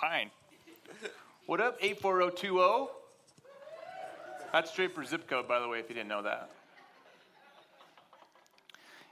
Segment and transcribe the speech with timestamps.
[0.00, 0.30] fine.
[1.46, 2.88] What up, 84020?
[4.52, 6.50] That's straight for zip code, by the way, if you didn't know that.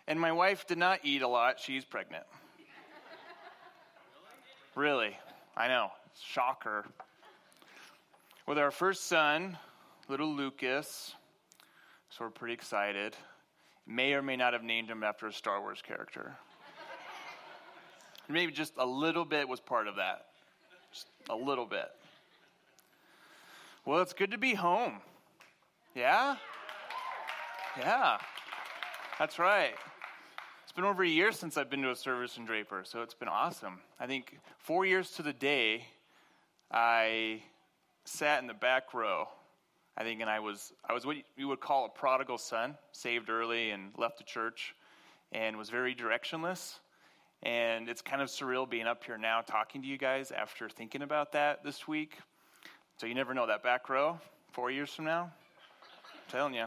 [0.06, 1.58] And my wife did not eat a lot.
[1.58, 2.24] She's pregnant.
[4.74, 5.16] Really?
[5.56, 5.90] I know.
[6.22, 6.84] Shocker.
[8.46, 9.58] With our first son,
[10.08, 11.14] little Lucas,
[12.10, 13.16] so we're pretty excited.
[13.86, 16.36] May or may not have named him after a Star Wars character.
[18.28, 20.26] Maybe just a little bit was part of that.
[20.96, 21.90] Just a little bit.
[23.84, 24.94] Well, it's good to be home.
[25.94, 26.36] Yeah?
[27.78, 28.16] Yeah.
[29.18, 29.74] That's right.
[30.62, 33.12] It's been over a year since I've been to a service in Draper, so it's
[33.12, 33.80] been awesome.
[34.00, 35.84] I think four years to the day,
[36.70, 37.42] I
[38.06, 39.28] sat in the back row.
[39.98, 43.28] I think, and I was I was what you would call a prodigal son, saved
[43.28, 44.74] early and left the church,
[45.30, 46.78] and was very directionless.
[47.46, 51.02] And it's kind of surreal being up here now talking to you guys after thinking
[51.02, 52.18] about that this week.
[52.96, 54.18] So you never know that back row,
[54.50, 55.30] four years from now.
[56.12, 56.66] I'm telling you,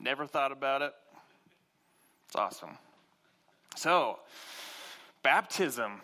[0.00, 0.92] never thought about it.
[2.26, 2.76] It's awesome.
[3.76, 4.18] So,
[5.22, 6.00] baptism.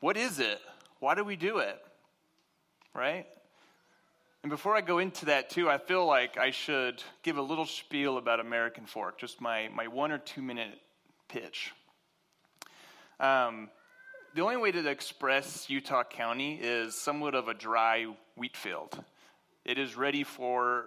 [0.00, 0.58] What is it?
[0.98, 1.80] Why do we do it?
[2.92, 3.28] Right?
[4.42, 7.66] And before I go into that, too, I feel like I should give a little
[7.66, 10.80] spiel about American Fork, just my, my one or two minute
[11.28, 11.72] pitch.
[13.20, 13.68] Um,
[14.34, 18.98] the only way to express Utah County is somewhat of a dry wheat field.
[19.66, 20.86] It is ready for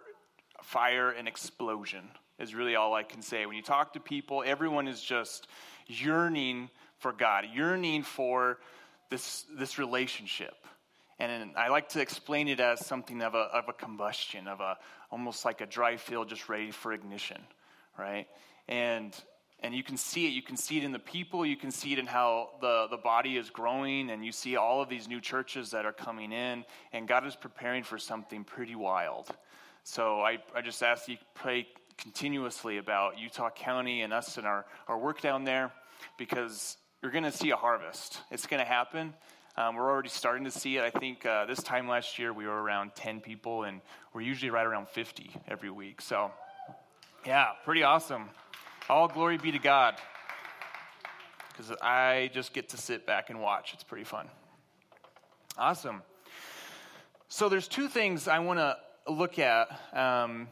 [0.63, 2.09] fire and explosion,
[2.39, 3.45] is really all I can say.
[3.45, 5.47] When you talk to people, everyone is just
[5.85, 8.57] yearning for God, yearning for
[9.11, 10.55] this, this relationship.
[11.19, 14.79] And I like to explain it as something of a, of a combustion, of a
[15.11, 17.41] almost like a dry field just ready for ignition,
[17.95, 18.25] right?
[18.67, 19.15] And
[19.63, 20.31] and you can see it.
[20.31, 21.45] You can see it in the people.
[21.45, 24.09] You can see it in how the, the body is growing.
[24.09, 26.65] And you see all of these new churches that are coming in.
[26.91, 29.29] And God is preparing for something pretty wild.
[29.83, 31.65] So I, I just ask you pray
[31.97, 35.71] continuously about Utah County and us and our, our work down there
[36.17, 38.19] because you're going to see a harvest.
[38.31, 39.13] It's going to happen.
[39.55, 40.83] Um, we're already starting to see it.
[40.83, 43.81] I think uh, this time last year we were around 10 people, and
[44.11, 46.01] we're usually right around 50 every week.
[46.01, 46.31] So,
[47.25, 48.29] yeah, pretty awesome.
[48.89, 49.95] All glory be to God.
[51.49, 53.73] Because I just get to sit back and watch.
[53.73, 54.27] It's pretty fun.
[55.57, 56.01] Awesome.
[57.29, 58.77] So, there's two things I want to
[59.07, 60.47] look at, um,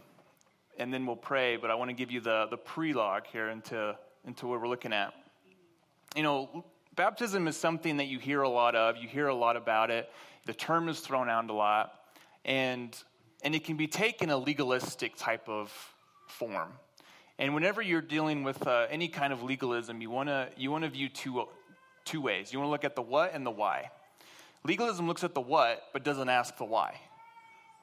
[0.78, 3.96] and then we'll pray, but I want to give you the, the prelogue here into,
[4.25, 5.13] into what we're looking at.
[6.16, 6.66] You know,
[6.96, 8.98] baptism is something that you hear a lot of.
[8.98, 10.09] You hear a lot about it.
[10.46, 11.94] The term is thrown out a lot,
[12.46, 12.96] and
[13.44, 15.72] and it can be taken a legalistic type of
[16.28, 16.74] form.
[17.40, 20.84] And whenever you're dealing with uh, any kind of legalism, you want to you want
[20.84, 21.47] to view two
[22.06, 22.53] two ways.
[22.53, 23.92] You want to look at the what and the why.
[24.64, 27.00] Legalism looks at the what, but doesn't ask the why.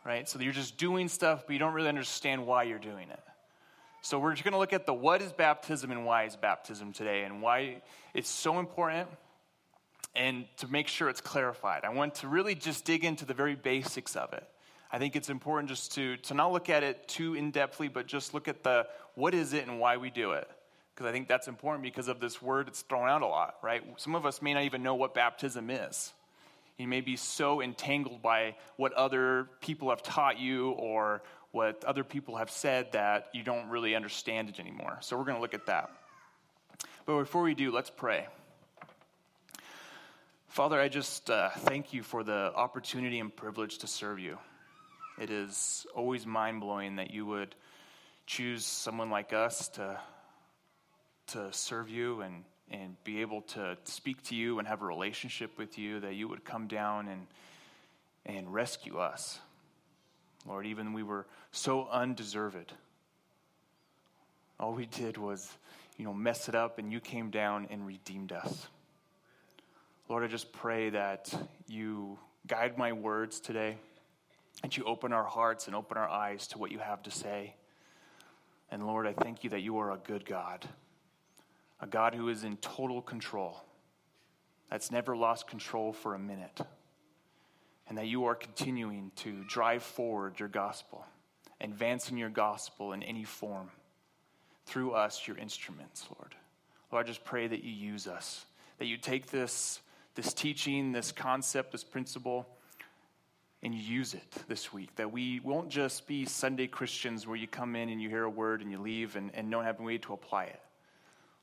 [0.04, 0.28] Right?
[0.28, 3.20] So you're just doing stuff, but you don't really understand why you're doing it.
[4.00, 6.92] So we're just going to look at the what is baptism and why is baptism
[6.92, 7.82] today and why
[8.14, 9.08] it's so important
[10.14, 11.84] and to make sure it's clarified.
[11.84, 14.46] I want to really just dig into the very basics of it.
[14.90, 18.06] I think it's important just to, to not look at it too in depthly, but
[18.06, 20.48] just look at the what is it and why we do it.
[20.94, 23.82] Because I think that's important because of this word it's thrown out a lot, right?
[23.98, 26.12] Some of us may not even know what baptism is.
[26.78, 32.04] You may be so entangled by what other people have taught you or what other
[32.04, 34.98] people have said that you don't really understand it anymore.
[35.00, 35.90] So we're going to look at that.
[37.04, 38.26] But before we do, let's pray.
[40.48, 44.38] Father, I just uh, thank you for the opportunity and privilege to serve you.
[45.20, 47.56] It is always mind blowing that you would
[48.26, 49.98] choose someone like us to,
[51.28, 55.58] to serve you and, and be able to speak to you and have a relationship
[55.58, 57.26] with you, that you would come down and,
[58.26, 59.40] and rescue us.
[60.46, 62.72] Lord, even we were so undeserved.
[64.60, 65.50] All we did was,
[65.96, 68.68] you know, mess it up, and you came down and redeemed us.
[70.08, 71.34] Lord, I just pray that
[71.66, 73.78] you guide my words today,
[74.62, 77.54] that you open our hearts and open our eyes to what you have to say.
[78.70, 80.66] And Lord, I thank you that you are a good God,
[81.80, 83.62] a God who is in total control,
[84.70, 86.60] that's never lost control for a minute
[87.88, 91.06] and that you are continuing to drive forward your gospel,
[91.60, 93.70] advancing your gospel in any form
[94.66, 96.34] through us, your instruments, Lord.
[96.92, 98.44] Lord, I just pray that you use us,
[98.78, 99.80] that you take this,
[100.14, 102.46] this teaching, this concept, this principle,
[103.62, 104.94] and use it this week.
[104.96, 108.30] That we won't just be Sunday Christians where you come in and you hear a
[108.30, 110.60] word and you leave and, and don't have a way to apply it.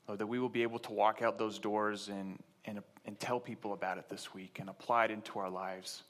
[0.07, 3.39] Lord, that we will be able to walk out those doors and, and, and tell
[3.39, 6.03] people about it this week and apply it into our lives.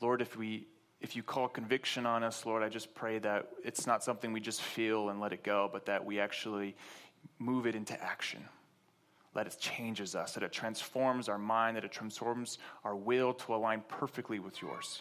[0.00, 0.66] Lord, if we
[1.00, 4.40] if you call conviction on us, Lord, I just pray that it's not something we
[4.40, 6.76] just feel and let it go, but that we actually
[7.40, 8.44] move it into action.
[9.34, 13.54] That it changes us, that it transforms our mind, that it transforms our will to
[13.54, 15.00] align perfectly with yours.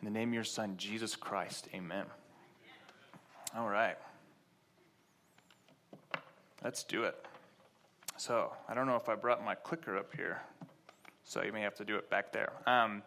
[0.00, 2.06] In the name of your Son, Jesus Christ, amen.
[3.56, 3.96] All right.
[6.62, 7.16] Let's do it.
[8.16, 10.42] So, I don't know if I brought my clicker up here,
[11.24, 12.52] so you may have to do it back there.
[12.66, 13.02] Um,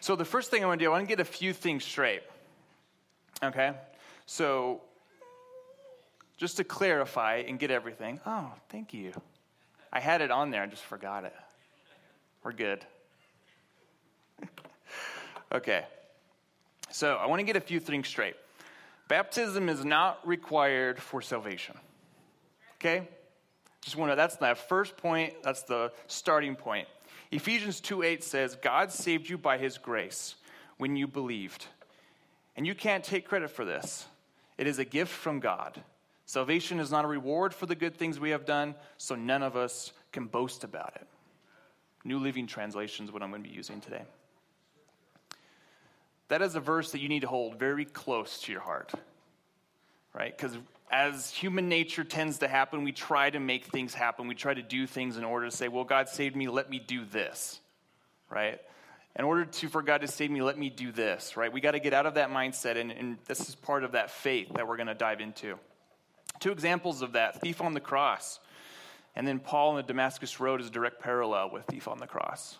[0.00, 1.84] so, the first thing I want to do, I want to get a few things
[1.84, 2.22] straight.
[3.42, 3.72] Okay?
[4.26, 4.82] So,
[6.36, 8.20] just to clarify and get everything.
[8.26, 9.12] Oh, thank you.
[9.92, 11.34] I had it on there, I just forgot it.
[12.42, 12.84] We're good.
[15.52, 15.84] okay.
[16.90, 18.36] So, I want to get a few things straight.
[19.08, 21.76] Baptism is not required for salvation.
[22.78, 23.08] Okay?
[23.82, 26.88] Just want to, that's that first point, that's the starting point.
[27.30, 30.34] Ephesians 2 8 says, God saved you by his grace
[30.78, 31.66] when you believed.
[32.56, 34.06] And you can't take credit for this,
[34.58, 35.80] it is a gift from God.
[36.26, 39.56] Salvation is not a reward for the good things we have done, so none of
[39.56, 41.06] us can boast about it.
[42.04, 44.02] New Living Translation is what I'm going to be using today.
[46.28, 48.92] That is a verse that you need to hold very close to your heart,
[50.12, 50.36] right?
[50.36, 50.58] Because
[50.90, 54.26] as human nature tends to happen, we try to make things happen.
[54.26, 56.80] We try to do things in order to say, well, God saved me, let me
[56.80, 57.60] do this,
[58.30, 58.60] right?
[59.16, 61.52] In order to, for God to save me, let me do this, right?
[61.52, 64.10] We got to get out of that mindset, and, and this is part of that
[64.10, 65.56] faith that we're going to dive into.
[66.40, 68.40] Two examples of that thief on the cross,
[69.14, 72.06] and then Paul on the Damascus Road is a direct parallel with thief on the
[72.06, 72.56] cross,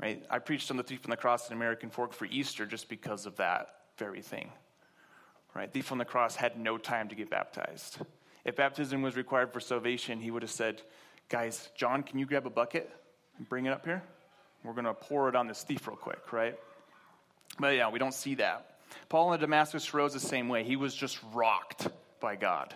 [0.00, 0.24] right?
[0.30, 3.26] I preached on the thief on the cross in American Fork for Easter just because
[3.26, 3.68] of that
[3.98, 4.50] very thing
[5.56, 5.72] right?
[5.72, 7.98] Thief on the cross had no time to get baptized.
[8.44, 10.82] If baptism was required for salvation, he would have said,
[11.28, 12.88] Guys, John, can you grab a bucket
[13.38, 14.02] and bring it up here?
[14.62, 16.56] We're going to pour it on this thief real quick, right?
[17.58, 18.76] But yeah, we don't see that.
[19.08, 20.62] Paul on the Damascus Road the same way.
[20.62, 21.88] He was just rocked
[22.20, 22.74] by God.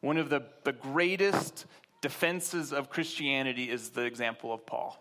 [0.00, 1.66] One of the, the greatest
[2.00, 4.98] defenses of Christianity is the example of Paul.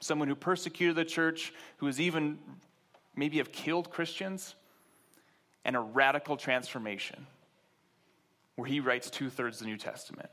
[0.00, 2.38] Someone who persecuted the church, who has even
[3.14, 4.54] maybe have killed Christians,
[5.64, 7.26] and a radical transformation
[8.56, 10.30] where he writes two thirds of the New Testament.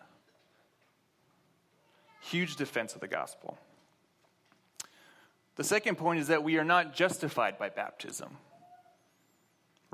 [2.22, 3.58] Huge defense of the gospel.
[5.58, 8.38] The second point is that we are not justified by baptism.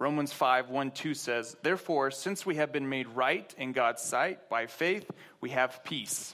[0.02, 4.50] Romans 5 1 2 says, Therefore, since we have been made right in God's sight
[4.50, 5.08] by faith,
[5.42, 6.34] we have peace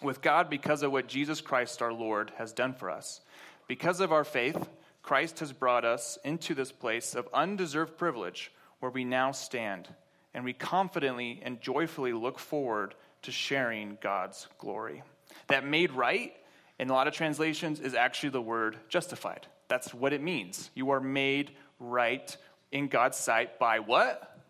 [0.00, 3.20] with God because of what Jesus Christ our Lord has done for us.
[3.68, 4.70] Because of our faith,
[5.02, 8.50] Christ has brought us into this place of undeserved privilege
[8.80, 9.86] where we now stand,
[10.32, 15.02] and we confidently and joyfully look forward to sharing God's glory.
[15.48, 16.32] That made right,
[16.78, 19.46] in a lot of translations, is actually the word justified.
[19.68, 20.70] That's what it means.
[20.74, 22.36] You are made right
[22.72, 24.40] in God's sight by what?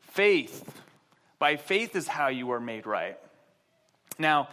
[0.00, 0.80] Faith.
[1.38, 3.18] By faith is how you are made right.
[4.18, 4.48] Now,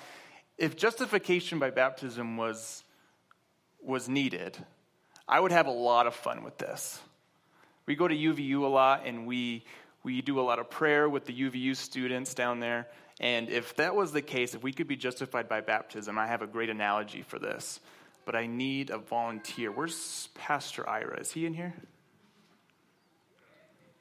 [0.57, 2.83] if justification by baptism was,
[3.81, 4.57] was needed,
[5.28, 7.00] I would have a lot of fun with this.
[7.86, 9.66] We go to UVU a lot and we,
[10.04, 12.88] we do a lot of prayer with the UVU students down there.
[13.19, 16.42] And if that was the case, if we could be justified by baptism, I have
[16.42, 17.80] a great analogy for this.
[18.25, 19.71] But I need a volunteer.
[19.71, 21.19] Where's Pastor Ira?
[21.19, 21.73] Is he in here?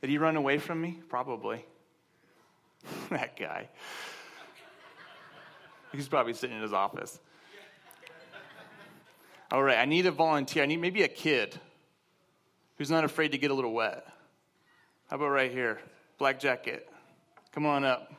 [0.01, 1.01] Did he run away from me?
[1.09, 1.65] Probably.
[3.11, 3.69] that guy.
[5.93, 7.19] He's probably sitting in his office.
[9.51, 10.63] All right, I need a volunteer.
[10.63, 11.59] I need maybe a kid
[12.79, 14.07] who's not afraid to get a little wet.
[15.09, 15.81] How about right here?
[16.19, 16.89] Black jacket.
[17.53, 18.13] Come on up.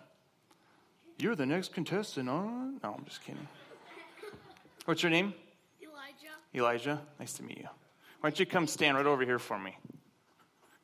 [1.18, 2.80] You're the next contestant on.
[2.84, 3.48] No, I'm just kidding.
[4.86, 5.34] What's your name?
[6.54, 7.02] Elijah.
[7.20, 7.70] Nice to meet you.
[8.20, 9.78] Why don't you come stand right over here for me?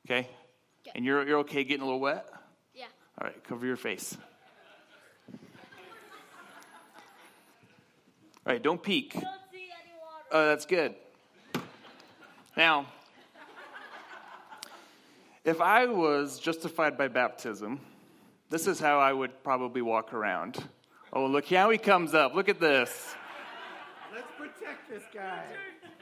[0.06, 0.20] Okay?
[0.20, 0.92] Okay.
[0.96, 2.26] And you're, you're okay getting a little wet?
[2.74, 2.86] Yeah.
[3.20, 4.18] All right, cover your face.
[8.46, 9.14] All right, don't peek.
[9.14, 10.26] Don't see any water.
[10.32, 10.96] Oh, that's good.
[12.56, 12.86] Now,
[15.44, 17.82] if I was justified by baptism,
[18.50, 20.64] this is how I would probably walk around.
[21.12, 22.34] Oh, look, how he comes up.
[22.36, 23.16] Look at this.
[24.68, 25.44] Let's protect this guy.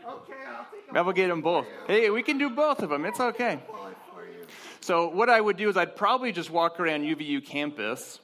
[0.08, 1.66] Okay, I'll take a Maybe we'll get them both.
[1.88, 3.06] Hey, we can do both of them.
[3.06, 3.60] It's okay.
[3.68, 4.46] bullet for you.
[4.82, 8.20] So, what I would do is I'd probably just walk around UVU campus.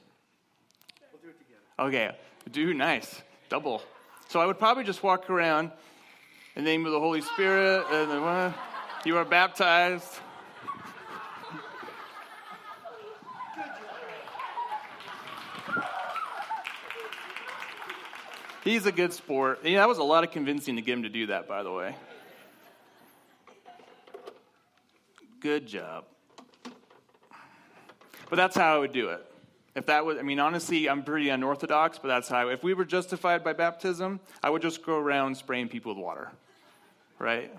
[1.12, 1.88] We'll do it together.
[1.88, 2.18] Okay,
[2.52, 3.22] do nice.
[3.50, 3.82] Double.
[4.30, 5.72] So, I would probably just walk around
[6.56, 7.86] in the name of the Holy Spirit.
[7.92, 8.54] And the, uh,
[9.06, 10.20] you are baptized.
[18.64, 19.66] He's a good sport.
[19.66, 21.72] Yeah, that was a lot of convincing to get him to do that, by the
[21.72, 21.96] way.
[25.40, 26.06] Good job.
[28.30, 29.26] But that's how I would do it.
[29.74, 32.86] If that was, I mean, honestly, I'm pretty unorthodox, but that's how, if we were
[32.86, 36.30] justified by baptism, I would just go around spraying people with water,
[37.20, 37.52] right?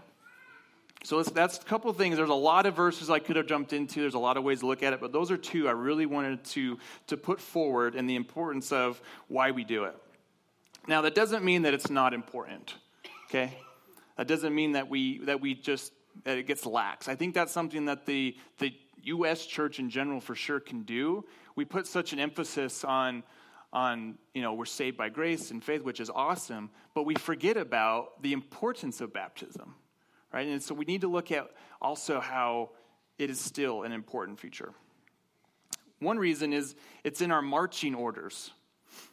[1.05, 2.17] So that's a couple of things.
[2.17, 4.01] There's a lot of verses I could have jumped into.
[4.03, 6.07] There's a lot of ways to look at it, but those are two I really
[6.07, 6.79] wanted to,
[7.09, 9.97] to put forward and the importance of why we do it.
[10.87, 12.75] Now, that doesn't mean that it's not important,
[13.27, 13.59] okay?
[14.17, 15.93] That doesn't mean that we, that we just,
[16.25, 17.09] that it gets lax.
[17.09, 18.75] I think that's something that the, the
[19.05, 19.47] U.S.
[19.47, 21.25] church in general for sure can do.
[21.55, 23.23] We put such an emphasis on,
[23.73, 27.57] on, you know, we're saved by grace and faith, which is awesome, but we forget
[27.57, 29.75] about the importance of baptism
[30.33, 30.49] right?
[30.49, 32.71] And so we need to look at also how
[33.19, 34.73] it is still an important feature.
[36.01, 36.75] One reason is
[37.05, 38.51] it's in our marching orders.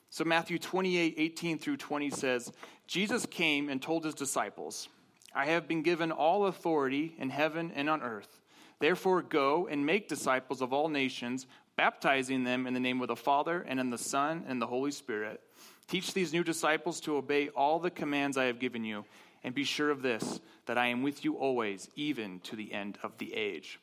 [0.10, 2.52] So Matthew 28, 18 through 20 says,
[2.88, 4.90] Jesus came and told his disciples,
[5.34, 8.42] I have been given all authority in heaven and on earth.
[8.80, 13.16] Therefore, go and make disciples of all nations, baptizing them in the name of the
[13.16, 15.42] Father, and in the Son, and the Holy Spirit.
[15.88, 19.06] Teach these new disciples to obey all the commands I have given you
[19.44, 22.98] and be sure of this, that I am with you always, even to the end
[23.04, 23.80] of the age.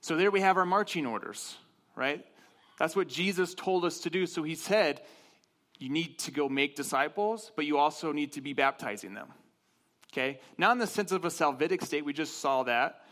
[0.00, 1.56] So there we have our marching orders,
[1.94, 2.24] right?
[2.78, 4.26] That's what Jesus told us to do.
[4.26, 5.00] So he said,
[5.78, 9.28] you need to go make disciples, but you also need to be baptizing them.
[10.12, 10.40] Okay?
[10.56, 13.04] Not in the sense of a salvific state, we just saw that,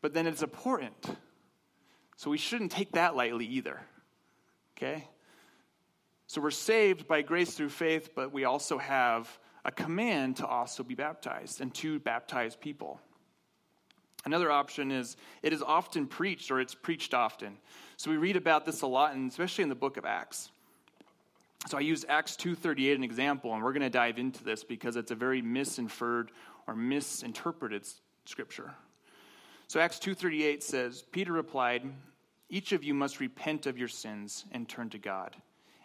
[0.00, 0.94] but then it's important.
[2.16, 3.80] So we shouldn't take that lightly either.
[4.76, 5.06] Okay?
[6.26, 10.82] So we're saved by grace through faith, but we also have a command to also
[10.82, 13.00] be baptized and to baptize people.
[14.24, 17.58] Another option is it is often preached or it's preached often.
[17.96, 20.50] So we read about this a lot, and especially in the book of Acts.
[21.68, 24.62] So I use Acts 2:38 as an example, and we're going to dive into this
[24.62, 26.30] because it's a very misinferred
[26.66, 27.86] or misinterpreted
[28.24, 28.74] scripture.
[29.66, 31.92] So Acts 2:38 says, Peter replied,
[32.48, 35.36] "Each of you must repent of your sins and turn to God."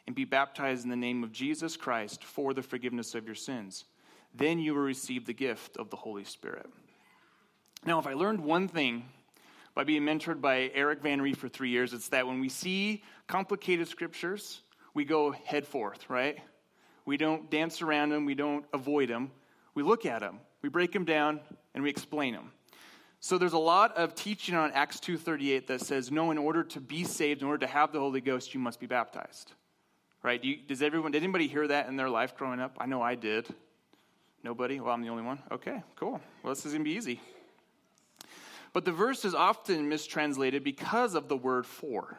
[0.08, 3.86] and be baptized in the name of Jesus Christ for the forgiveness of your sins.
[4.34, 6.70] Then you will receive the gift of the Holy Spirit.
[7.86, 9.06] Now, if I learned one thing
[9.74, 13.04] by being mentored by Eric Van Ree for three years, it's that when we see
[13.28, 14.62] complicated scriptures,
[14.94, 16.40] we go head forth, right?
[17.06, 19.32] We don't dance around them, we don't avoid them.
[19.74, 21.40] We look at them, we break them down,
[21.74, 22.52] and we explain them.
[23.20, 26.82] So there's a lot of teaching on Acts 2:38 that says no in order to
[26.82, 29.54] be saved in order to have the Holy Ghost you must be baptized.
[30.24, 30.42] Right?
[30.42, 32.78] Do you, does everyone, did anybody hear that in their life growing up?
[32.80, 33.48] I know I did.
[34.44, 34.80] Nobody?
[34.80, 35.40] Well, I'm the only one.
[35.52, 36.20] Okay, cool.
[36.44, 37.20] Well, this is going to be easy.
[38.74, 42.18] But the verse is often mistranslated because of the word for.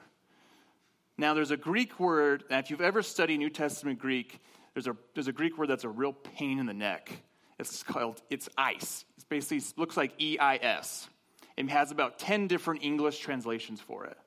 [1.22, 4.40] Now, there's a Greek word, and if you've ever studied New Testament Greek,
[4.74, 7.12] there's a, there's a Greek word that's a real pain in the neck.
[7.60, 9.04] It's called, it's eis.
[9.16, 11.08] It basically looks like E-I-S.
[11.56, 14.18] It has about 10 different English translations for it.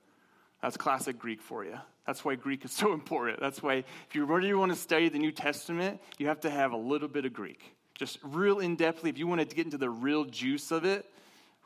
[0.61, 1.77] That's classic Greek for you.
[2.07, 3.41] That's why Greek is so important.
[3.41, 6.71] That's why if you really want to study the New Testament, you have to have
[6.71, 7.75] a little bit of Greek.
[7.95, 11.05] Just real in depthly, if you want to get into the real juice of it,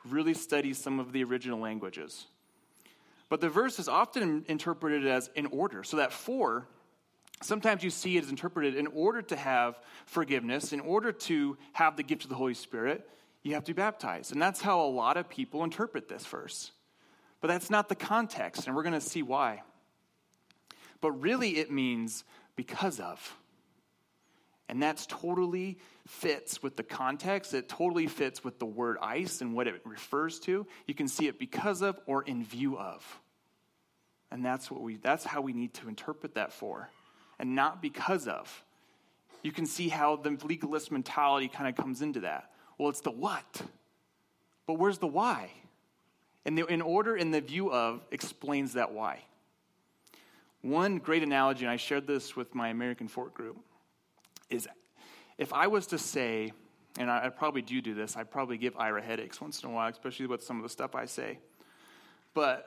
[0.04, 2.26] really study some of the original languages.
[3.30, 5.82] But the verse is often interpreted as in order.
[5.82, 6.66] So that for,
[7.40, 11.96] sometimes you see it as interpreted in order to have forgiveness, in order to have
[11.96, 13.08] the gift of the Holy Spirit,
[13.42, 14.32] you have to be baptized.
[14.32, 16.72] And that's how a lot of people interpret this verse.
[17.40, 19.62] But that's not the context, and we're going to see why
[21.00, 22.24] but really it means
[22.56, 23.36] because of.
[24.70, 27.54] And that's totally fits with the context.
[27.54, 30.64] It totally fits with the word eis and what it refers to.
[30.86, 33.04] You can see it because of or in view of.
[34.30, 36.88] And that's what we that's how we need to interpret that for.
[37.40, 38.64] And not because of.
[39.42, 42.52] You can see how the legalist mentality kind of comes into that.
[42.78, 43.62] Well, it's the what.
[44.66, 45.50] But where's the why?
[46.44, 49.24] And the in order in the view of explains that why.
[50.62, 53.64] One great analogy, and I shared this with my American Fork group,
[54.50, 54.68] is
[55.38, 56.52] if I was to say,
[56.98, 59.72] and I, I probably do do this, I probably give Ira headaches once in a
[59.72, 61.38] while, especially with some of the stuff I say.
[62.34, 62.66] But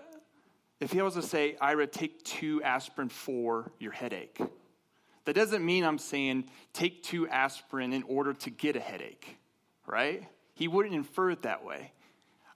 [0.80, 4.40] if he was to say, Ira, take two aspirin for your headache,
[5.25, 9.38] that doesn't mean I'm saying take two aspirin in order to get a headache,
[9.86, 10.28] right?
[10.54, 11.94] He wouldn't infer it that way.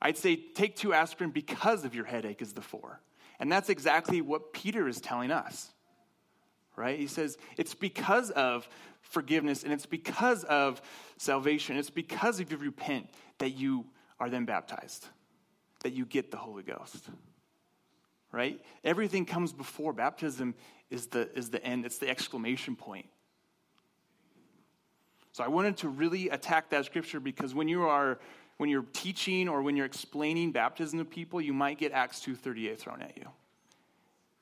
[0.01, 3.00] I'd say take two aspirin because of your headache is the for.
[3.39, 5.72] And that's exactly what Peter is telling us,
[6.77, 6.98] right?
[6.98, 8.69] He says, it's because of
[9.01, 10.81] forgiveness and it's because of
[11.17, 13.86] salvation, it's because of you repent that you
[14.19, 15.07] are then baptized,
[15.84, 17.10] that you get the Holy Ghost,
[18.31, 18.62] right?
[18.84, 20.55] Everything comes before baptism
[20.89, 23.07] is the, is the end, it's the exclamation point.
[25.34, 28.19] So I wanted to really attack that scripture because when you are
[28.57, 32.79] when you're teaching or when you're explaining baptism to people, you might get Acts 2:38
[32.79, 33.29] thrown at you.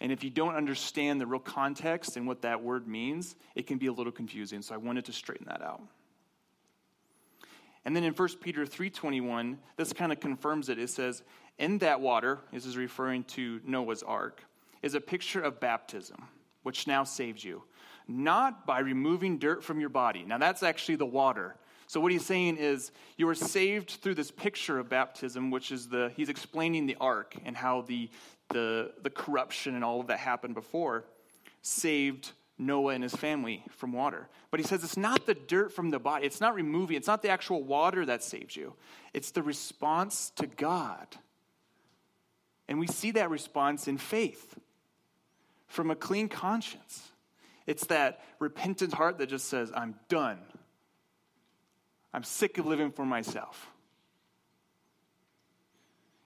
[0.01, 3.77] And if you don't understand the real context and what that word means, it can
[3.77, 4.61] be a little confusing.
[4.61, 5.81] So I wanted to straighten that out.
[7.85, 10.79] And then in 1 Peter 3:21, this kind of confirms it.
[10.79, 11.23] It says,
[11.57, 14.43] "In that water, this is referring to Noah's ark,
[14.81, 16.27] is a picture of baptism,
[16.63, 17.63] which now saves you,
[18.07, 21.57] not by removing dirt from your body." Now that's actually the water.
[21.87, 25.89] So what he's saying is you are saved through this picture of baptism, which is
[25.89, 28.09] the he's explaining the ark and how the
[28.49, 31.05] the, the corruption and all of that happened before
[31.61, 34.29] saved Noah and his family from water.
[34.51, 37.21] But he says it's not the dirt from the body, it's not removing, it's not
[37.21, 38.73] the actual water that saves you,
[39.13, 41.07] it's the response to God.
[42.67, 44.57] And we see that response in faith
[45.67, 47.11] from a clean conscience.
[47.67, 50.39] It's that repentant heart that just says, I'm done.
[52.13, 53.69] I'm sick of living for myself.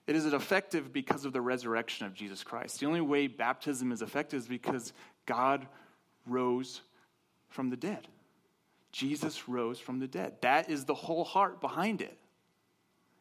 [0.09, 2.79] It is effective because of the resurrection of Jesus Christ.
[2.79, 4.91] The only way baptism is effective is because
[5.27, 5.67] God
[6.25, 6.81] rose
[7.47, 8.07] from the dead.
[8.91, 10.37] Jesus rose from the dead.
[10.41, 12.17] That is the whole heart behind it.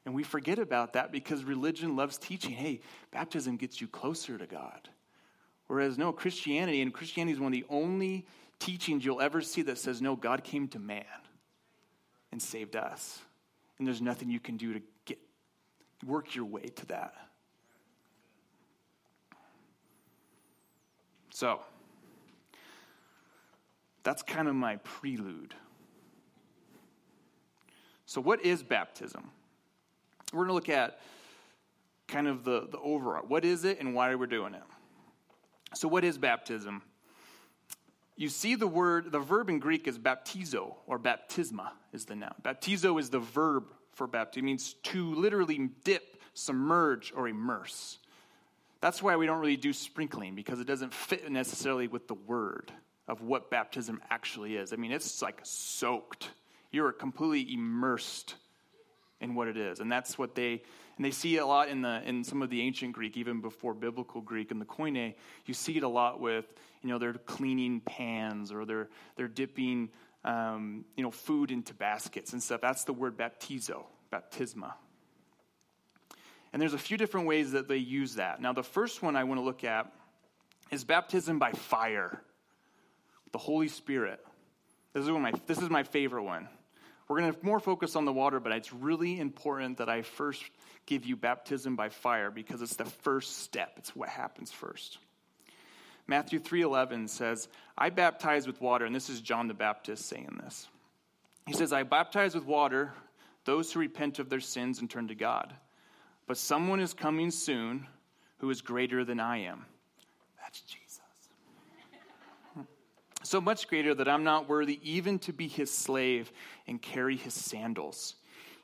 [0.07, 2.81] And we forget about that because religion loves teaching hey,
[3.11, 4.89] baptism gets you closer to God.
[5.67, 8.25] Whereas, no, Christianity, and Christianity is one of the only
[8.61, 11.05] teachings you'll ever see that says, no, God came to man
[12.33, 13.21] and saved us.
[13.77, 14.81] And there's nothing you can do to
[16.07, 17.15] work your way to that.
[21.31, 21.61] So,
[24.03, 25.55] that's kind of my prelude.
[28.07, 29.31] So, what is baptism?
[30.33, 31.01] We're going to look at
[32.07, 33.23] kind of the, the overall.
[33.27, 34.63] What is it and why we're we doing it?
[35.75, 36.83] So, what is baptism?
[38.17, 42.35] You see the word, the verb in Greek is baptizo or baptisma is the noun.
[42.43, 43.65] Baptizo is the verb
[43.99, 44.45] for baptism.
[44.45, 47.99] It means to literally dip, submerge, or immerse.
[48.81, 52.73] That's why we don't really do sprinkling, because it doesn't fit necessarily with the word
[53.09, 54.73] of what baptism actually is.
[54.73, 56.31] I mean, it's like soaked.
[56.71, 58.37] You're completely immersed
[59.21, 59.81] in what it is.
[59.81, 60.63] And that's what they
[60.97, 63.75] and they see a lot in the in some of the ancient Greek, even before
[63.75, 65.15] biblical Greek in the Koine,
[65.47, 66.45] you see it a lot with,
[66.83, 69.91] you know, they're cleaning pans or they're they're dipping
[70.25, 72.61] um, you know, food into baskets and stuff.
[72.61, 74.75] That's the word baptizo, baptisma.
[76.53, 78.41] And there's a few different ways that they use that.
[78.41, 79.93] Now, the first one I want to look at
[80.71, 82.23] is baptism by fire,
[83.33, 84.21] the Holy Spirit.
[84.93, 86.49] This is, my, this is my favorite one.
[87.07, 90.43] We're going to more focus on the water, but it's really important that I first
[90.85, 93.75] give you baptism by fire because it's the first step.
[93.77, 94.99] It's what happens first.
[96.09, 100.69] Matthew 3:11 says, "I baptize with water," and this is John the Baptist saying this.
[101.47, 102.95] He says, "I baptize with water
[103.45, 105.55] those who repent of their sins and turn to God.
[106.27, 107.87] But someone is coming soon
[108.39, 109.67] who is greater than I am."
[110.39, 111.03] That's Jesus.
[113.23, 116.33] so much greater that I'm not worthy even to be his slave
[116.67, 118.15] and carry his sandals.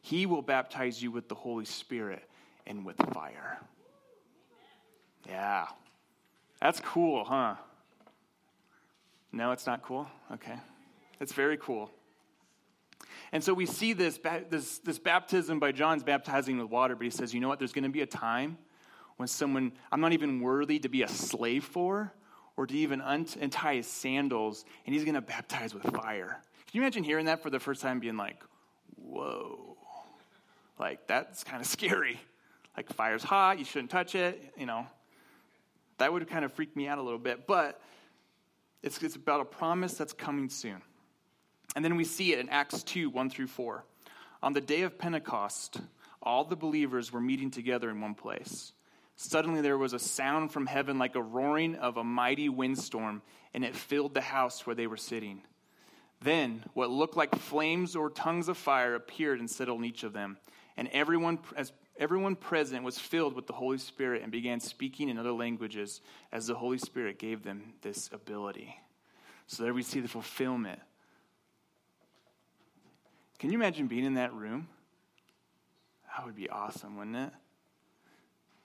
[0.00, 2.28] He will baptize you with the Holy Spirit
[2.66, 3.60] and with fire.
[5.26, 5.68] Yeah.
[6.64, 7.56] That's cool, huh?
[9.32, 10.06] No, it's not cool?
[10.32, 10.54] Okay.
[11.20, 11.90] It's very cool.
[13.32, 17.10] And so we see this, this, this baptism by John's baptizing with water, but he
[17.10, 17.58] says, you know what?
[17.58, 18.56] There's going to be a time
[19.18, 22.14] when someone I'm not even worthy to be a slave for
[22.56, 26.40] or to even untie his sandals, and he's going to baptize with fire.
[26.66, 28.42] Can you imagine hearing that for the first time, being like,
[28.96, 29.76] whoa,
[30.78, 32.18] like that's kind of scary.
[32.74, 34.86] Like, fire's hot, you shouldn't touch it, you know.
[35.98, 37.80] That would kind of freak me out a little bit, but
[38.82, 40.82] it's, it's about a promise that's coming soon.
[41.76, 43.84] And then we see it in Acts 2 1 through 4.
[44.42, 45.80] On the day of Pentecost,
[46.22, 48.72] all the believers were meeting together in one place.
[49.16, 53.64] Suddenly there was a sound from heaven like a roaring of a mighty windstorm, and
[53.64, 55.42] it filled the house where they were sitting.
[56.20, 60.12] Then what looked like flames or tongues of fire appeared and settled on each of
[60.12, 60.38] them.
[60.76, 65.18] And everyone, as Everyone present was filled with the Holy Spirit and began speaking in
[65.18, 66.00] other languages
[66.32, 68.76] as the Holy Spirit gave them this ability.
[69.46, 70.80] So there we see the fulfillment.
[73.38, 74.68] Can you imagine being in that room?
[76.16, 77.30] That would be awesome, wouldn't it?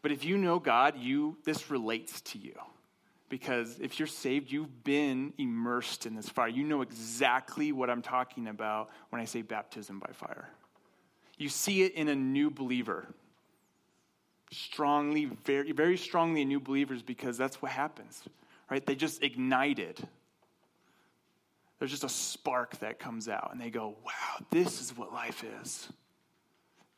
[0.01, 2.53] But if you know God, you this relates to you.
[3.27, 6.47] Because if you're saved, you've been immersed in this fire.
[6.47, 10.49] You know exactly what I'm talking about when I say baptism by fire.
[11.37, 13.13] You see it in a new believer.
[14.51, 18.23] Strongly, very, very strongly in new believers because that's what happens,
[18.69, 18.83] right?
[18.83, 19.99] They just ignited.
[21.77, 25.43] there's just a spark that comes out, and they go, wow, this is what life
[25.61, 25.87] is.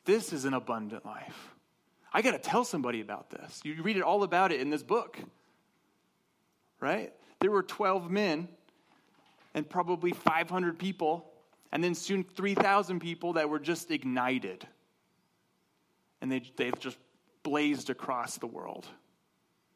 [0.06, 1.54] This is an abundant life.
[2.14, 3.62] I got to tell somebody about this.
[3.64, 5.20] You read it all about it in this book,
[6.80, 7.14] right?
[7.40, 8.48] There were 12 men
[9.54, 11.32] and probably 500 people,
[11.72, 14.68] and then soon 3,000 people that were just ignited.
[16.22, 16.98] And they, they've just
[17.44, 18.88] blazed across the world.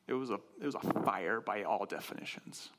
[0.07, 2.69] It was, a, it was a fire by all definitions.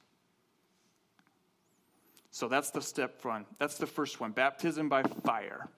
[2.31, 3.47] So that's the step one.
[3.59, 5.69] That's the first one baptism by fire.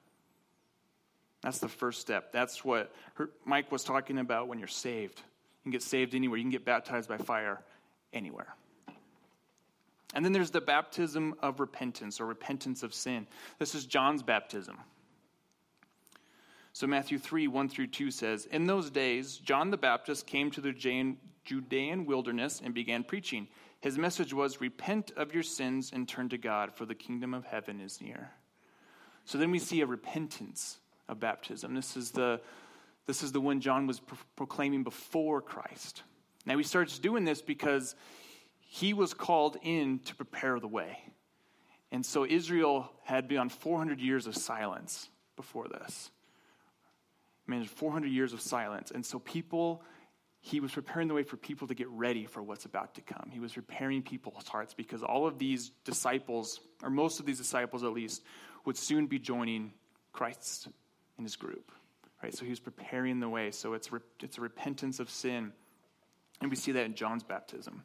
[1.43, 2.33] That's the first step.
[2.33, 2.93] That's what
[3.45, 5.19] Mike was talking about when you're saved.
[5.19, 7.63] You can get saved anywhere, you can get baptized by fire
[8.13, 8.55] anywhere.
[10.15, 13.27] And then there's the baptism of repentance or repentance of sin.
[13.59, 14.79] This is John's baptism.
[16.79, 20.61] So Matthew 3 1 through 2 says, In those days, John the Baptist came to
[20.61, 23.49] the Judean wilderness and began preaching.
[23.81, 27.45] His message was, Repent of your sins and turn to God, for the kingdom of
[27.45, 28.31] heaven is near.
[29.25, 31.75] So then we see a repentance of baptism.
[31.75, 32.41] This is the,
[33.09, 36.05] this is the one John was pro- proclaiming before Christ.
[36.47, 37.97] Now he starts doing this because
[38.61, 41.01] he was called in to prepare the way.
[41.91, 46.13] And so Israel had been on 400 years of silence before this.
[47.49, 48.93] Mean, 400 years of silence.
[48.95, 49.83] And so people,
[50.41, 53.31] he was preparing the way for people to get ready for what's about to come.
[53.31, 57.83] He was preparing people's hearts because all of these disciples, or most of these disciples
[57.83, 58.23] at least,
[58.67, 59.73] would soon be joining
[60.13, 60.69] Christ
[61.17, 61.73] in his group.
[62.23, 62.35] Right?
[62.35, 63.51] So he was preparing the way.
[63.51, 65.53] So it's, re- it's a repentance of sin.
[66.41, 67.83] And we see that in John's baptism.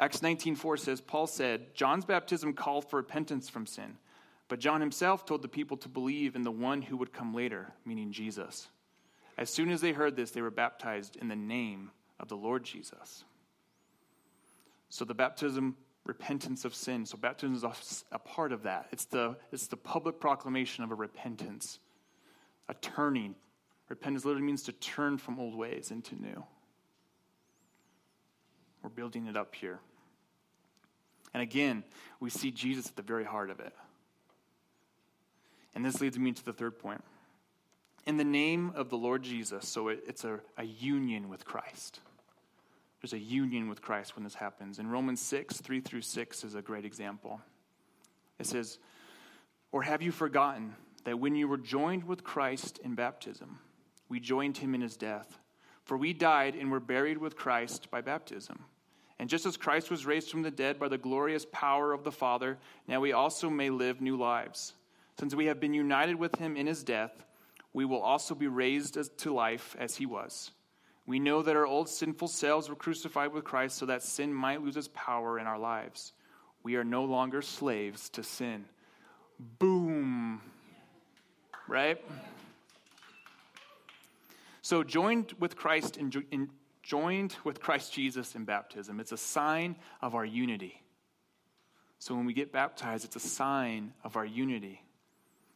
[0.00, 3.98] Acts 19:4 says Paul said, "John's baptism called for repentance from sin,
[4.50, 7.72] but John himself told the people to believe in the one who would come later,
[7.86, 8.68] meaning Jesus."
[9.38, 12.62] As soon as they heard this, they were baptized in the name of the Lord
[12.62, 13.24] Jesus.
[14.90, 17.06] So the baptism repentance of sin.
[17.06, 18.88] So baptism is a, part of that.
[18.90, 21.78] It's the it's the public proclamation of a repentance,
[22.68, 23.34] a turning.
[23.88, 26.44] Repentance literally means to turn from old ways into new.
[28.82, 29.80] We're building it up here.
[31.34, 31.84] And again,
[32.18, 33.74] we see Jesus at the very heart of it.
[35.74, 37.02] And this leads me to the third point.
[38.06, 42.00] In the name of the Lord Jesus, so it, it's a, a union with Christ.
[43.00, 44.78] There's a union with Christ when this happens.
[44.78, 47.40] In Romans 6, 3 through 6 is a great example.
[48.38, 48.78] It says,
[49.72, 53.58] Or have you forgotten that when you were joined with Christ in baptism,
[54.08, 55.38] we joined him in his death?
[55.84, 58.64] For we died and were buried with Christ by baptism.
[59.18, 62.12] And just as Christ was raised from the dead by the glorious power of the
[62.12, 64.74] Father, now we also may live new lives.
[65.20, 67.12] Since we have been united with him in his death,
[67.74, 70.50] we will also be raised to life as he was.
[71.04, 74.62] We know that our old sinful selves were crucified with Christ so that sin might
[74.62, 76.14] lose its power in our lives.
[76.62, 78.64] We are no longer slaves to sin.
[79.38, 80.40] Boom.
[81.68, 82.02] Right?
[84.62, 86.48] So, joined with Christ in, in
[86.82, 88.98] joined with Christ Jesus in baptism.
[89.00, 90.82] It's a sign of our unity.
[91.98, 94.80] So when we get baptized, it's a sign of our unity.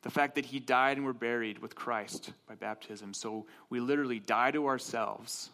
[0.04, 3.14] The fact that he died and we're buried with Christ by baptism.
[3.14, 5.48] So we literally die to ourselves,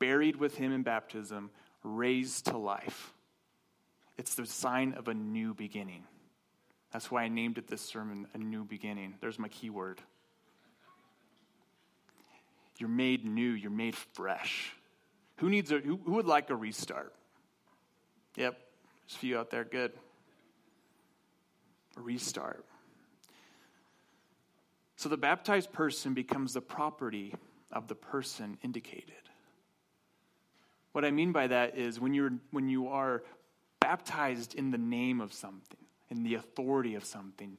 [0.00, 1.50] buried with him in baptism,
[1.84, 3.12] raised to life.
[4.16, 6.02] It's the sign of a new beginning.
[6.92, 9.14] That's why I named it this sermon, A New Beginning.
[9.20, 10.00] There's my key word.
[12.78, 14.72] You're made new, you're made fresh.
[15.36, 17.12] Who needs a who, who would like a restart?
[18.34, 19.92] Yep, there's a few out there, good.
[21.96, 22.64] A restart.
[24.98, 27.32] So the baptized person becomes the property
[27.70, 29.14] of the person indicated.
[30.90, 33.22] What I mean by that is when you're when you are
[33.78, 35.78] baptized in the name of something,
[36.10, 37.58] in the authority of something,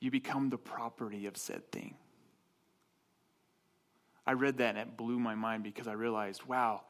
[0.00, 1.94] you become the property of said thing.
[4.26, 6.84] I read that and it blew my mind because I realized, wow,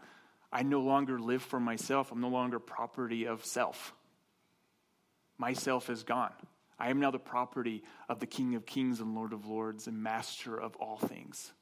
[0.52, 2.12] I no longer live for myself.
[2.12, 3.92] I'm no longer property of self.
[5.38, 6.34] Myself is gone.
[6.82, 10.02] I am now the property of the King of Kings and Lord of Lords and
[10.02, 11.52] Master of all things.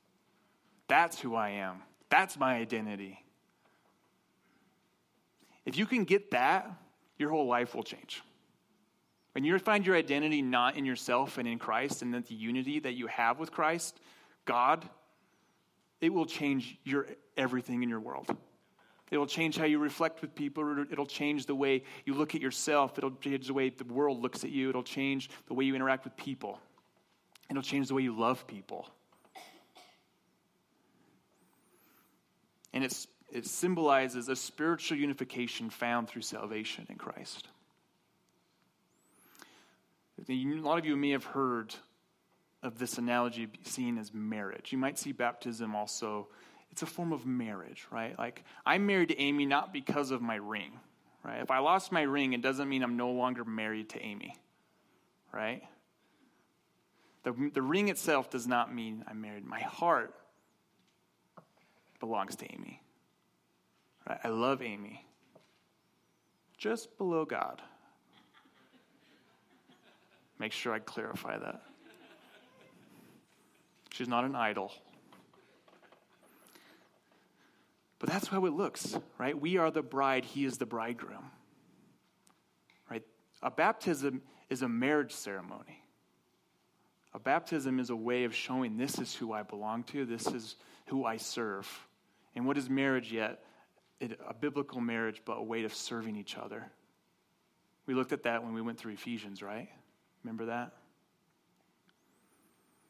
[0.88, 1.82] That's who I am.
[2.08, 3.22] That's my identity.
[5.66, 6.72] If you can get that,
[7.18, 8.22] your whole life will change.
[9.32, 12.80] When you find your identity not in yourself and in Christ and that the unity
[12.80, 14.00] that you have with Christ,
[14.46, 14.88] God,
[16.00, 17.06] it will change your
[17.36, 18.34] everything in your world.
[19.10, 20.84] It will change how you reflect with people.
[20.90, 22.96] It'll change the way you look at yourself.
[22.96, 24.68] It'll change the way the world looks at you.
[24.68, 26.60] It'll change the way you interact with people.
[27.50, 28.88] It'll change the way you love people.
[32.72, 37.48] And it's, it symbolizes a spiritual unification found through salvation in Christ.
[40.28, 41.74] A lot of you may have heard
[42.62, 44.70] of this analogy seen as marriage.
[44.70, 46.28] You might see baptism also,
[46.70, 48.18] it's a form of marriage, right?
[48.18, 50.72] Like, I'm married to Amy not because of my ring,
[51.24, 51.40] right?
[51.40, 54.36] If I lost my ring, it doesn't mean I'm no longer married to Amy,
[55.32, 55.62] right?
[57.22, 59.44] The, the ring itself does not mean I'm married.
[59.44, 60.14] My heart
[61.98, 62.80] belongs to Amy.
[64.08, 64.18] Right?
[64.24, 65.04] I love Amy.
[66.56, 67.60] Just below God.
[70.38, 71.62] Make sure I clarify that.
[73.92, 74.72] She's not an idol.
[78.00, 79.38] But that's how it looks, right?
[79.38, 81.30] We are the bride, he is the bridegroom.
[82.90, 83.04] Right?
[83.42, 85.84] A baptism is a marriage ceremony.
[87.12, 90.56] A baptism is a way of showing this is who I belong to, this is
[90.86, 91.68] who I serve.
[92.34, 93.44] And what is marriage yet?
[94.00, 96.70] It, a biblical marriage, but a way of serving each other.
[97.84, 99.68] We looked at that when we went through Ephesians, right?
[100.24, 100.72] Remember that?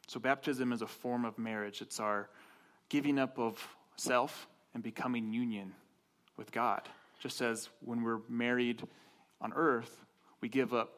[0.07, 1.83] So, baptism is a form of marriage.
[1.83, 2.29] It's our
[2.89, 3.59] giving up of
[3.97, 5.75] self and becoming union
[6.37, 6.83] with God.
[7.21, 8.83] Just as when we're married
[9.41, 10.05] on earth,
[10.41, 10.93] we give up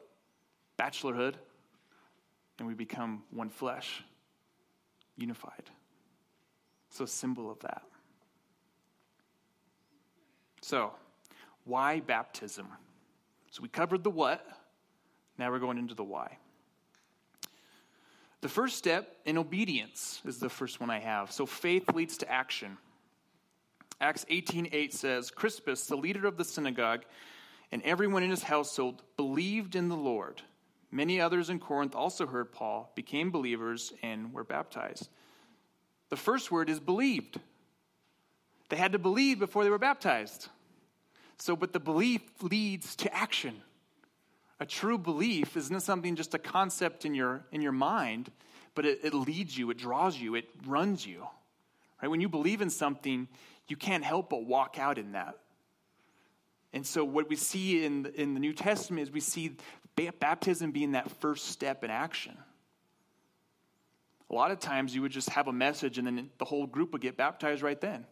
[0.79, 1.35] bachelorhood
[2.59, 4.03] and we become one flesh,
[5.17, 5.69] unified.
[6.89, 7.81] So, symbol of that.
[10.61, 10.93] So,
[11.65, 12.67] why baptism?
[13.49, 14.45] So, we covered the what.
[15.37, 16.37] Now we're going into the why.
[18.43, 21.31] The first step in obedience is the first one I have.
[21.31, 22.77] So faith leads to action.
[24.03, 27.05] Acts 18:8 says, Crispus, the leader of the synagogue,
[27.71, 30.41] and everyone in his household believed in the Lord.
[30.91, 35.07] Many others in Corinth also heard Paul, became believers, and were baptized.
[36.09, 37.39] The first word is believed.
[38.67, 40.49] They had to believe before they were baptized.
[41.37, 43.61] So, but the belief leads to action.
[44.59, 48.33] A true belief isn't something just a concept in your, in your mind,
[48.75, 51.25] but it, it leads you, it draws you, it runs you.
[52.03, 52.09] Right?
[52.09, 53.29] When you believe in something,
[53.69, 55.37] you can't help but walk out in that.
[56.73, 59.55] And so, what we see in, in the New Testament is we see
[60.19, 62.37] baptism being that first step in action.
[64.29, 66.91] A lot of times, you would just have a message, and then the whole group
[66.91, 68.05] would get baptized right then.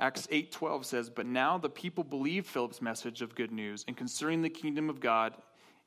[0.00, 4.42] Acts 8:12 says, "But now the people believed Philip's message of good news and concerning
[4.42, 5.40] the kingdom of God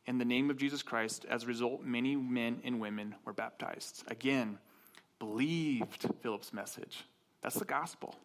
[0.07, 1.25] in the name of Jesus Christ.
[1.25, 4.57] As a result, many men and women were baptized." Again,
[5.19, 7.03] believed Philip's message.
[7.41, 8.15] That's the gospel.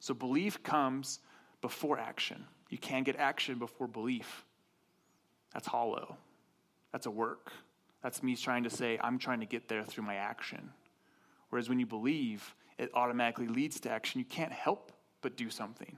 [0.00, 1.20] So belief comes
[1.60, 2.46] before action.
[2.68, 4.44] You can't get action before belief.
[5.52, 6.16] That's hollow.
[6.92, 7.52] That's a work.
[8.02, 10.72] That's me trying to say, I'm trying to get there through my action.
[11.48, 14.18] Whereas when you believe, it automatically leads to action.
[14.18, 15.96] You can't help but do something.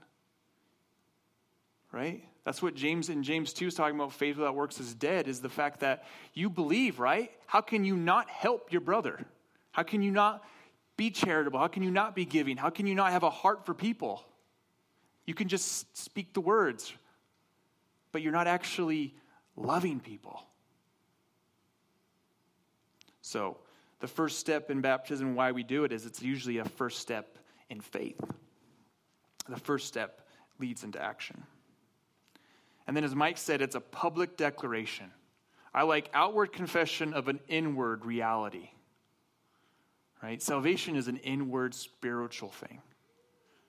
[1.90, 2.28] Right?
[2.46, 5.40] That's what James in James 2 is talking about faith without works is dead, is
[5.40, 7.32] the fact that you believe, right?
[7.48, 9.26] How can you not help your brother?
[9.72, 10.44] How can you not
[10.96, 11.58] be charitable?
[11.58, 12.56] How can you not be giving?
[12.56, 14.24] How can you not have a heart for people?
[15.26, 16.92] You can just speak the words,
[18.12, 19.16] but you're not actually
[19.56, 20.40] loving people.
[23.22, 23.56] So,
[23.98, 27.38] the first step in baptism, why we do it, is it's usually a first step
[27.70, 28.20] in faith.
[29.48, 30.20] The first step
[30.60, 31.42] leads into action.
[32.86, 35.10] And then, as Mike said, it's a public declaration.
[35.74, 38.70] I like outward confession of an inward reality.
[40.22, 40.40] Right?
[40.40, 42.80] Salvation is an inward spiritual thing.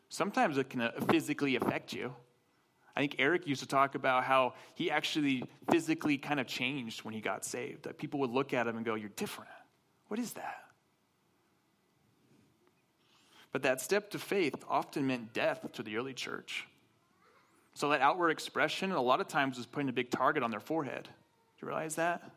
[0.09, 2.13] Sometimes it can uh, physically affect you.
[2.95, 7.13] I think Eric used to talk about how he actually physically kind of changed when
[7.13, 7.83] he got saved.
[7.83, 9.51] That people would look at him and go, You're different.
[10.07, 10.63] What is that?
[13.51, 16.67] But that step to faith often meant death to the early church.
[17.77, 20.59] So that outward expression, a lot of times, was putting a big target on their
[20.59, 21.03] forehead.
[21.03, 21.09] Do
[21.61, 22.27] you realize that?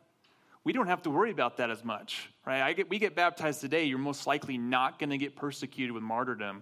[0.63, 2.71] We don't have to worry about that as much, right?
[2.77, 6.61] Get, we get baptized today, you're most likely not going to get persecuted with martyrdom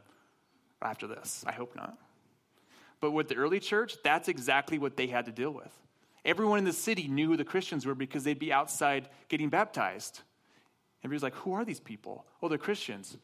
[0.81, 1.43] after this.
[1.45, 1.97] I hope not.
[3.01, 5.77] But with the early church, that's exactly what they had to deal with.
[6.23, 10.21] Everyone in the city knew who the Christians were because they'd be outside getting baptized.
[11.03, 12.25] Everybody's like, who are these people?
[12.41, 13.17] Oh, they're Christians.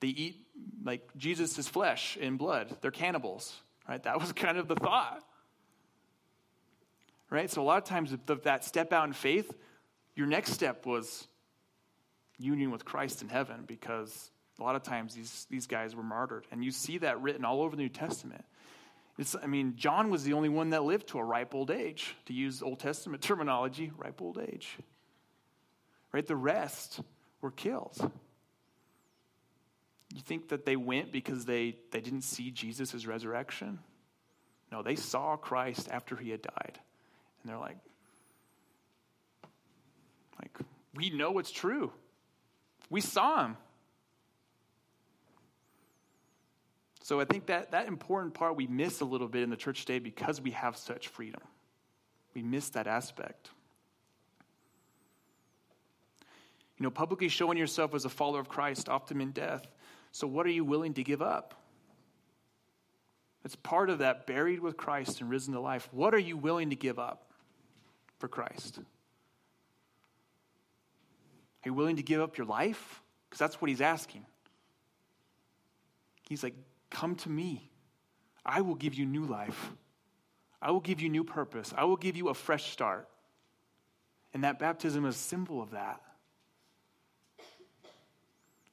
[0.00, 0.44] They eat
[0.84, 2.76] like Jesus' flesh and blood.
[2.82, 3.56] They're cannibals,
[3.88, 4.02] right?
[4.02, 5.22] That was kind of the thought.
[7.30, 7.50] Right?
[7.50, 9.52] So a lot of times that step out in faith,
[10.14, 11.26] your next step was
[12.38, 16.46] union with Christ in heaven because a lot of times these, these guys were martyred.
[16.50, 18.44] And you see that written all over the New Testament.
[19.18, 22.16] It's, I mean, John was the only one that lived to a ripe old age,
[22.26, 24.78] to use Old Testament terminology, ripe old age
[26.12, 26.26] right?
[26.26, 27.00] The rest
[27.40, 28.10] were killed.
[30.14, 33.78] You think that they went because they, they didn't see Jesus' resurrection?
[34.72, 36.78] No, they saw Christ after he had died.
[37.42, 37.78] And they're like,
[40.40, 40.56] like,
[40.94, 41.92] we know it's true.
[42.90, 43.56] We saw him.
[47.02, 49.86] So I think that that important part we miss a little bit in the church
[49.86, 51.40] today because we have such freedom.
[52.34, 53.50] We miss that aspect.
[56.78, 59.66] You know, publicly showing yourself as a follower of Christ often meant death.
[60.18, 61.54] So what are you willing to give up?
[63.44, 65.88] It's part of that buried with Christ and risen to life.
[65.92, 67.30] What are you willing to give up
[68.18, 68.78] for Christ?
[68.78, 68.82] Are
[71.66, 73.00] you willing to give up your life?
[73.30, 74.26] Because that's what he's asking.
[76.28, 76.56] He's like,
[76.90, 77.70] Come to me.
[78.44, 79.70] I will give you new life.
[80.60, 81.72] I will give you new purpose.
[81.78, 83.08] I will give you a fresh start.
[84.34, 86.00] And that baptism is a symbol of that.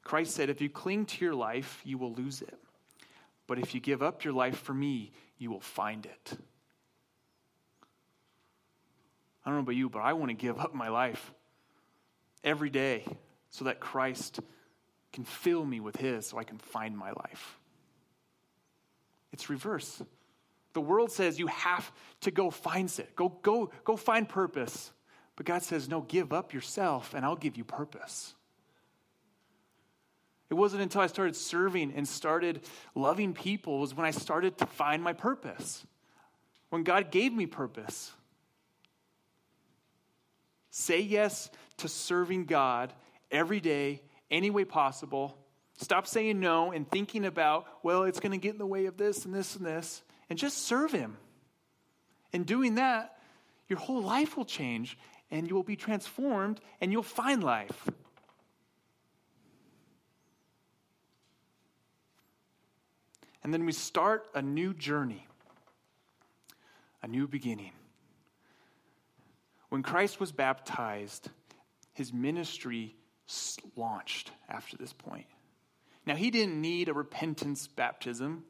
[0.06, 2.58] Christ said, If you cling to your life, you will lose it.
[3.48, 6.38] But if you give up your life for me, you will find it.
[9.44, 11.34] I don't know about you, but I want to give up my life
[12.44, 13.06] every day
[13.50, 14.39] so that Christ
[15.12, 17.60] can fill me with His so I can find my life.
[19.34, 20.02] It's reverse.
[20.74, 21.91] The world says you have
[22.22, 23.15] to go find it.
[23.15, 24.91] Go, go, go find purpose.
[25.36, 28.34] But God says, no, give up yourself and I'll give you purpose.
[30.49, 32.62] It wasn't until I started serving and started
[32.93, 35.86] loving people was when I started to find my purpose.
[36.69, 38.12] When God gave me purpose.
[40.69, 42.93] Say yes to serving God
[43.31, 45.38] every day, any way possible.
[45.77, 48.97] Stop saying no and thinking about, well, it's going to get in the way of
[48.97, 51.17] this and this and this, and just serve Him.
[52.34, 53.17] In doing that,
[53.67, 54.97] your whole life will change
[55.31, 57.89] and you will be transformed and you'll find life.
[63.45, 65.27] And then we start a new journey,
[67.03, 67.73] a new beginning.
[69.69, 71.29] When Christ was baptized,
[71.93, 72.95] his ministry
[73.75, 75.27] launched after this point.
[76.08, 78.45] Now, he didn't need a repentance baptism.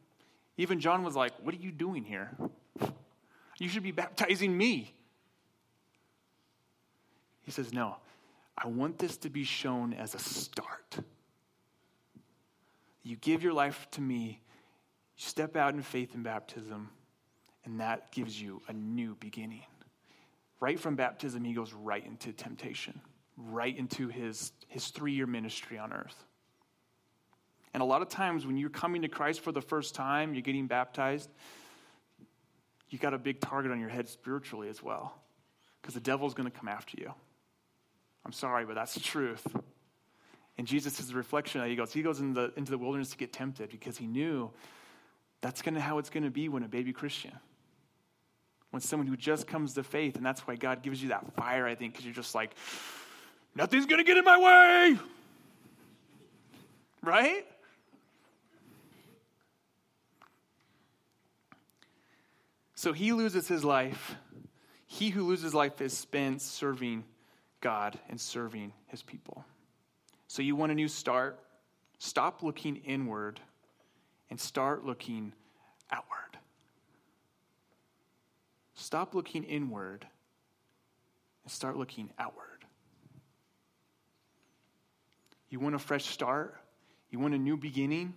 [0.55, 2.31] Even John was like, What are you doing here?
[3.59, 4.93] You should be baptizing me.
[7.41, 7.97] He says, No,
[8.57, 10.99] I want this to be shown as a start.
[13.03, 14.39] You give your life to me,
[15.15, 16.89] step out in faith in baptism,
[17.63, 19.63] and that gives you a new beginning.
[20.59, 23.01] Right from baptism, he goes right into temptation,
[23.37, 26.15] right into his, his three year ministry on earth.
[27.73, 30.41] And a lot of times when you're coming to Christ for the first time, you're
[30.41, 31.29] getting baptized,
[32.89, 35.13] you got a big target on your head spiritually as well.
[35.81, 37.13] Because the devil's going to come after you.
[38.25, 39.45] I'm sorry, but that's the truth.
[40.57, 41.69] And Jesus is a reflection of that.
[41.69, 44.51] He goes, he goes into the, into the wilderness to get tempted because he knew
[45.45, 47.31] that's gonna how it's gonna be when a baby Christian.
[48.71, 51.67] When someone who just comes to faith, and that's why God gives you that fire,
[51.67, 52.55] I think, because you're just like,
[53.53, 54.99] nothing's gonna get in my way.
[57.03, 57.45] Right?
[62.73, 64.15] So he loses his life.
[64.87, 67.03] He who loses life is spent serving
[67.61, 69.45] God and serving his people.
[70.27, 71.39] So you want a new start?
[71.99, 73.39] Stop looking inward
[74.29, 75.33] and start looking
[75.91, 76.37] outward.
[78.73, 80.05] Stop looking inward
[81.43, 82.43] and start looking outward.
[85.49, 86.55] You want a fresh start?
[87.09, 88.13] You want a new beginning?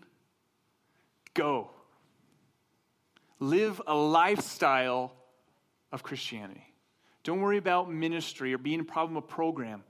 [1.34, 1.70] Go.
[3.38, 5.12] Live a lifestyle
[5.92, 6.74] of Christianity.
[7.22, 9.84] Don't worry about ministry or being a problem of program.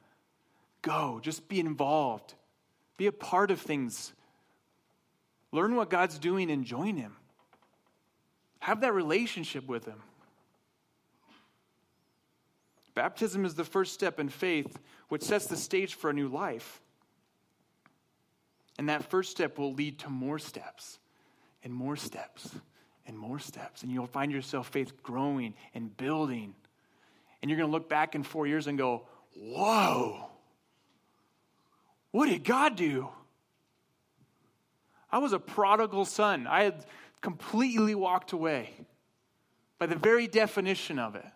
[0.82, 1.20] Go.
[1.22, 2.34] Just be involved.
[2.96, 4.12] Be a part of things.
[5.52, 7.16] Learn what God's doing and join Him.
[8.60, 10.02] Have that relationship with Him.
[12.94, 16.80] Baptism is the first step in faith, which sets the stage for a new life.
[18.76, 20.98] And that first step will lead to more steps
[21.62, 22.50] and more steps
[23.06, 23.82] and more steps.
[23.82, 26.54] And you'll find yourself faith growing and building.
[27.40, 29.06] And you're going to look back in four years and go,
[29.36, 30.28] Whoa,
[32.10, 33.08] what did God do?
[35.10, 36.46] I was a prodigal son.
[36.46, 36.84] I had
[37.20, 38.70] completely walked away
[39.78, 41.26] by the very definition of it.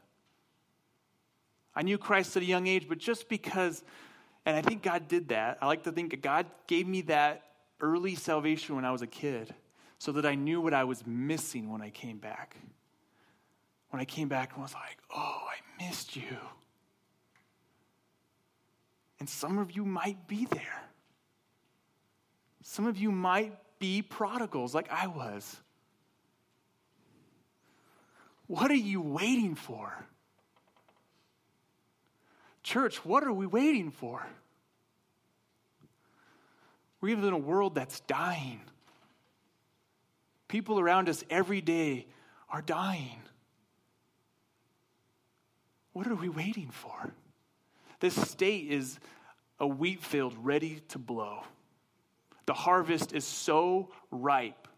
[1.75, 3.83] I knew Christ at a young age, but just because,
[4.45, 7.43] and I think God did that, I like to think God gave me that
[7.81, 9.55] early salvation when I was a kid
[9.99, 12.57] so that I knew what I was missing when I came back.
[13.91, 16.37] When I came back and was like, oh, I missed you.
[19.21, 20.83] And some of you might be there.
[22.63, 25.57] Some of you might be prodigals like I was.
[28.47, 29.93] What are you waiting for?
[32.63, 34.25] Church, what are we waiting for?
[37.01, 38.61] We live in a world that's dying.
[40.47, 42.07] People around us every day
[42.49, 43.23] are dying.
[45.93, 47.13] What are we waiting for?
[47.99, 49.01] This state is
[49.59, 51.43] a wheat field ready to blow.
[52.47, 54.69] The harvest is so ripe.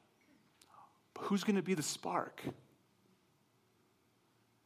[1.15, 2.43] But who's going to be the spark?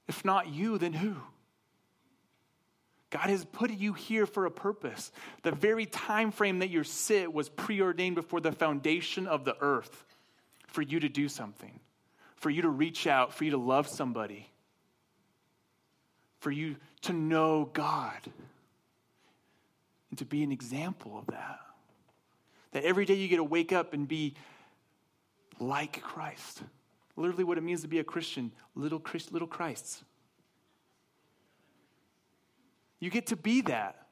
[0.08, 1.16] If not you, then who?
[3.10, 5.12] God has put you here for a purpose.
[5.42, 10.04] The very time frame that you sit was preordained before the foundation of the earth
[10.66, 11.80] for you to do something,
[12.36, 14.50] for you to reach out, for you to love somebody,
[16.40, 18.20] for you to know God,
[20.10, 21.60] and to be an example of that.
[22.72, 24.34] That every day you get to wake up and be
[25.58, 26.62] like Christ.
[27.16, 30.04] Literally, what it means to be a Christian, little, Christ, little Christs.
[33.00, 34.06] You get to be that.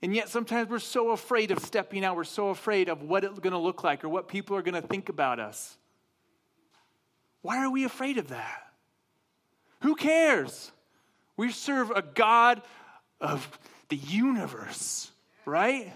[0.00, 2.16] And yet, sometimes we're so afraid of stepping out.
[2.16, 4.80] We're so afraid of what it's going to look like or what people are going
[4.80, 5.76] to think about us.
[7.42, 8.62] Why are we afraid of that?
[9.80, 10.72] Who cares?
[11.36, 12.62] We serve a God
[13.20, 13.58] of
[13.88, 15.10] the universe,
[15.44, 15.92] right?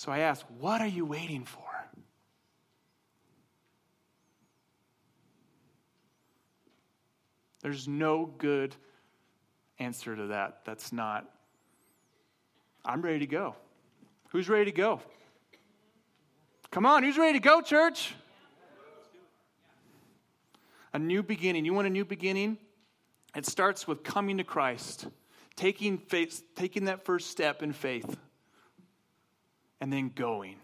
[0.00, 1.60] So I ask, what are you waiting for?
[7.60, 8.74] There's no good
[9.78, 10.60] answer to that.
[10.64, 11.30] That's not,
[12.82, 13.54] I'm ready to go.
[14.30, 15.02] Who's ready to go?
[16.70, 18.14] Come on, who's ready to go, church?
[20.94, 21.66] A new beginning.
[21.66, 22.56] You want a new beginning?
[23.36, 25.08] It starts with coming to Christ,
[25.56, 28.16] taking, faith, taking that first step in faith,
[29.80, 30.56] and then going.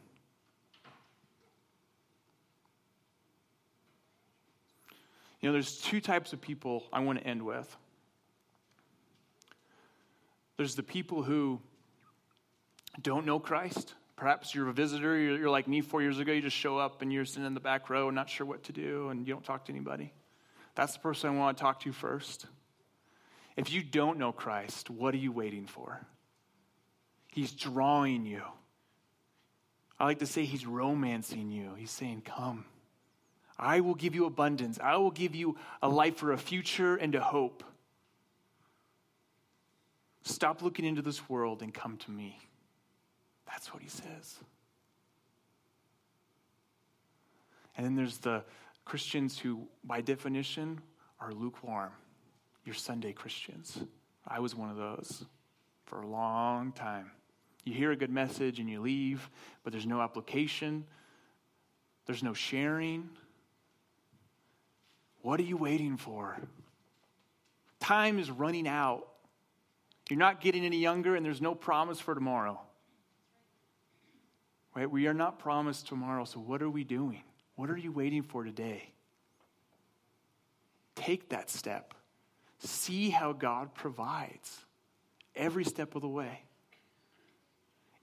[5.40, 7.76] You know, there's two types of people I want to end with.
[10.56, 11.60] There's the people who
[13.00, 13.94] don't know Christ.
[14.16, 17.12] Perhaps you're a visitor, you're, like me four years ago, you just show up and
[17.12, 19.66] you're sitting in the back row, not sure what to do, and you don't talk
[19.66, 20.12] to anybody.
[20.74, 22.46] That's the person I want to talk to first.
[23.56, 26.00] If you don't know Christ, what are you waiting for?
[27.28, 28.42] He's drawing you.
[29.98, 31.74] I like to say he's romancing you.
[31.76, 32.64] He's saying, Come.
[33.58, 34.78] I will give you abundance.
[34.82, 37.64] I will give you a life for a future and a hope.
[40.22, 42.38] Stop looking into this world and come to me.
[43.46, 44.38] That's what he says.
[47.76, 48.42] And then there's the
[48.84, 50.80] Christians who, by definition,
[51.20, 51.92] are lukewarm.
[52.64, 53.78] You're Sunday Christians.
[54.26, 55.24] I was one of those
[55.84, 57.10] for a long time.
[57.66, 59.28] You hear a good message and you leave,
[59.64, 60.84] but there's no application,
[62.06, 63.10] there's no sharing.
[65.22, 66.38] What are you waiting for?
[67.80, 69.08] Time is running out.
[70.08, 72.60] You're not getting any younger, and there's no promise for tomorrow.
[74.76, 74.88] Right?
[74.88, 77.24] We are not promised tomorrow, so what are we doing?
[77.56, 78.92] What are you waiting for today?
[80.94, 81.94] Take that step.
[82.60, 84.60] See how God provides
[85.34, 86.42] every step of the way.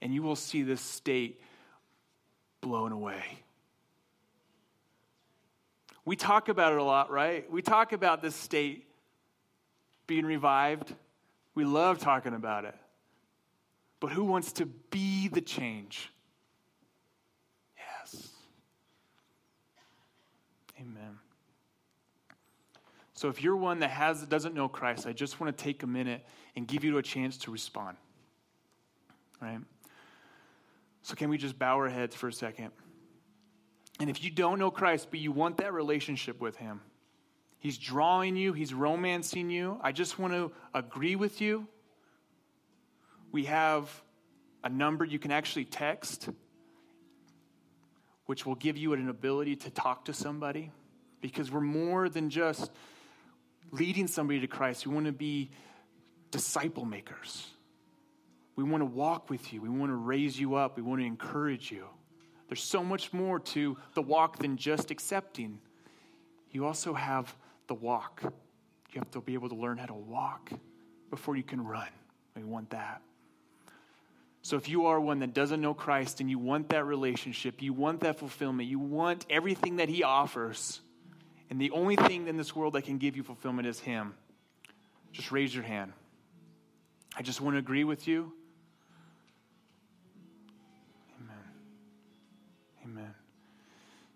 [0.04, 1.40] And you will see this state
[2.60, 3.24] blown away.
[6.04, 7.50] We talk about it a lot, right?
[7.50, 8.86] We talk about this state
[10.06, 10.94] being revived.
[11.54, 12.74] We love talking about it.
[13.98, 16.10] But who wants to be the change?
[17.78, 18.28] Yes.
[20.78, 21.18] Amen.
[23.14, 25.86] So if you're one that has doesn't know Christ, I just want to take a
[25.86, 26.26] minute
[26.56, 27.96] and give you a chance to respond.
[29.40, 29.60] Right?
[31.04, 32.70] So can we just bow our heads for a second?
[34.00, 36.80] And if you don't know Christ, but you want that relationship with Him,
[37.58, 39.78] He's drawing you, He's romancing you.
[39.82, 41.68] I just want to agree with you.
[43.32, 43.90] We have
[44.64, 46.30] a number you can actually text,
[48.24, 50.72] which will give you an ability to talk to somebody
[51.20, 52.70] because we're more than just
[53.72, 54.86] leading somebody to Christ.
[54.86, 55.50] We want to be
[56.30, 57.46] disciple makers.
[58.56, 59.60] We want to walk with you.
[59.60, 60.76] We want to raise you up.
[60.76, 61.86] We want to encourage you.
[62.48, 65.58] There's so much more to the walk than just accepting.
[66.50, 67.34] You also have
[67.66, 68.22] the walk.
[68.22, 70.50] You have to be able to learn how to walk
[71.10, 71.88] before you can run.
[72.36, 73.02] We want that.
[74.42, 77.72] So if you are one that doesn't know Christ and you want that relationship, you
[77.72, 80.80] want that fulfillment, you want everything that He offers,
[81.48, 84.14] and the only thing in this world that can give you fulfillment is Him,
[85.12, 85.92] just raise your hand.
[87.16, 88.32] I just want to agree with you.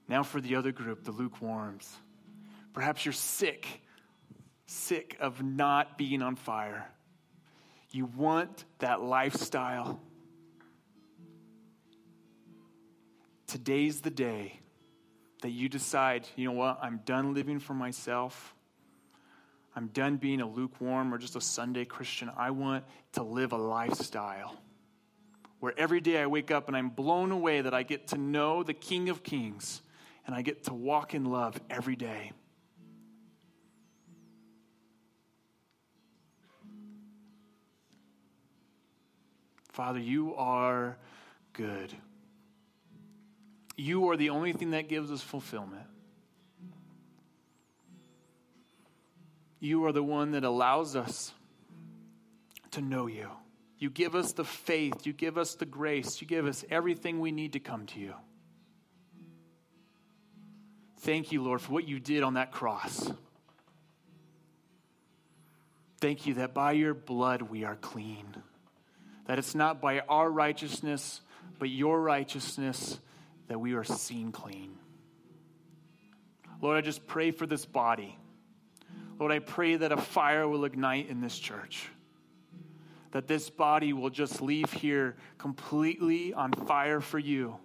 [0.08, 1.94] Now, for the other group, the lukewarms.
[2.72, 3.82] Perhaps you're sick,
[4.66, 6.86] sick of not being on fire.
[7.90, 10.00] You want that lifestyle.
[13.46, 14.60] Today's the day
[15.42, 18.54] that you decide, you know what, I'm done living for myself.
[19.76, 22.30] I'm done being a lukewarm or just a Sunday Christian.
[22.36, 24.56] I want to live a lifestyle
[25.60, 28.62] where every day I wake up and I'm blown away that I get to know
[28.62, 29.82] the King of Kings
[30.28, 32.32] and I get to walk in love every day.
[39.72, 40.98] Father, you are
[41.54, 41.94] good.
[43.74, 45.86] You are the only thing that gives us fulfillment.
[49.60, 51.32] You are the one that allows us
[52.72, 53.30] to know you.
[53.78, 57.32] You give us the faith, you give us the grace, you give us everything we
[57.32, 58.14] need to come to you.
[60.98, 63.10] Thank you, Lord, for what you did on that cross.
[66.00, 68.26] Thank you that by your blood we are clean.
[69.26, 71.20] That it's not by our righteousness,
[71.58, 72.98] but your righteousness
[73.48, 74.76] that we are seen clean.
[76.60, 78.16] Lord, I just pray for this body.
[79.18, 81.88] Lord, I pray that a fire will ignite in this church.
[83.12, 87.56] That this body will just leave here completely on fire for you.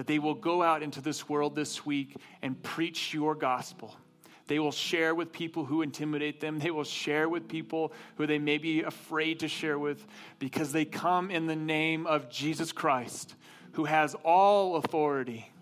[0.00, 3.94] That they will go out into this world this week and preach your gospel.
[4.46, 6.58] They will share with people who intimidate them.
[6.58, 10.06] They will share with people who they may be afraid to share with
[10.38, 13.34] because they come in the name of Jesus Christ,
[13.72, 15.52] who has all authority.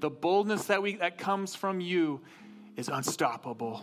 [0.00, 2.22] The boldness that, we, that comes from you
[2.76, 3.82] is unstoppable.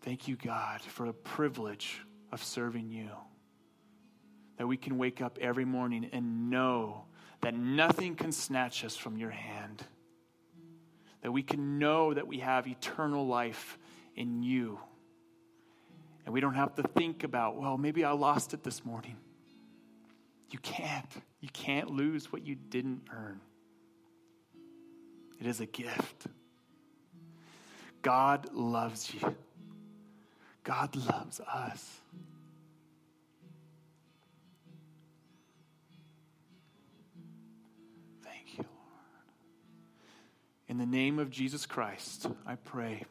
[0.00, 2.00] Thank you, God, for the privilege
[2.32, 3.10] of serving you.
[4.58, 7.04] That we can wake up every morning and know
[7.40, 9.82] that nothing can snatch us from your hand.
[11.22, 13.78] That we can know that we have eternal life
[14.14, 14.78] in you.
[16.24, 19.16] And we don't have to think about, well, maybe I lost it this morning.
[20.50, 21.10] You can't.
[21.40, 23.40] You can't lose what you didn't earn.
[25.40, 26.26] It is a gift.
[28.02, 29.34] God loves you.
[30.62, 32.00] God loves us.
[40.72, 43.04] In the name of Jesus Christ, I pray.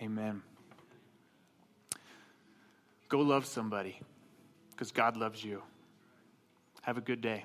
[0.00, 0.40] Amen.
[3.10, 4.00] Go love somebody
[4.70, 5.62] because God loves you.
[6.80, 7.44] Have a good day.